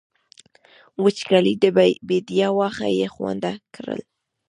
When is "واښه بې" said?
2.57-3.07